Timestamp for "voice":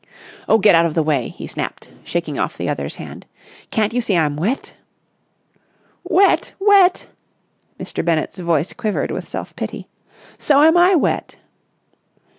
8.39-8.73